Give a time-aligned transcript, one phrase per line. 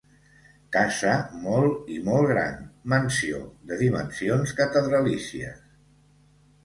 [0.75, 1.11] Casa
[1.43, 2.57] molt i molt gran,
[2.95, 5.61] mansió de dimensions catedralícies.